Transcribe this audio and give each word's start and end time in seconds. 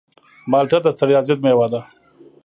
مالټه 0.51 0.77
د 0.83 0.87
ستړیا 0.95 1.19
ضد 1.27 1.39
مېوه 1.45 1.67
ده. 1.73 1.81